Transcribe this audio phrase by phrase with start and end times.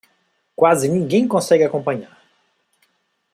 [0.55, 2.17] Quase ninguém consegue acompanhar